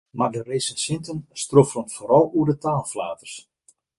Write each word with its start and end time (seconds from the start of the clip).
Mar 0.13 0.31
de 0.31 0.41
resinsinten 0.49 1.17
stroffelen 1.41 1.89
foaral 1.95 2.31
oer 2.37 2.45
de 2.49 2.57
taalflaters. 2.63 3.35